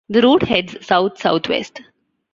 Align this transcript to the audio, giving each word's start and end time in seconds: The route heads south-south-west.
The 0.09 0.23
route 0.23 0.41
heads 0.41 0.83
south-south-west. 0.83 1.81